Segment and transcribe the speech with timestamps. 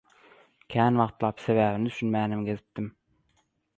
[0.75, 2.93] Kän wagtlap sebäbine düşünmänem gezipdim.